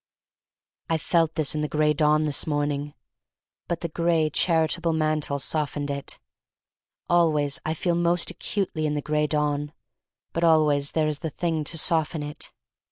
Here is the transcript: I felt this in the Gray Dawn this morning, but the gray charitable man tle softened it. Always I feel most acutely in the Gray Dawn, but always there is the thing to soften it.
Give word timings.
I 0.89 0.97
felt 0.97 1.35
this 1.35 1.53
in 1.53 1.61
the 1.61 1.67
Gray 1.67 1.93
Dawn 1.93 2.23
this 2.23 2.47
morning, 2.47 2.95
but 3.67 3.81
the 3.81 3.87
gray 3.87 4.31
charitable 4.31 4.93
man 4.93 5.21
tle 5.21 5.37
softened 5.37 5.91
it. 5.91 6.19
Always 7.07 7.59
I 7.67 7.75
feel 7.75 7.93
most 7.93 8.31
acutely 8.31 8.87
in 8.87 8.95
the 8.95 9.01
Gray 9.03 9.27
Dawn, 9.27 9.73
but 10.33 10.43
always 10.43 10.93
there 10.93 11.07
is 11.07 11.19
the 11.19 11.29
thing 11.29 11.63
to 11.65 11.77
soften 11.77 12.23
it. 12.23 12.51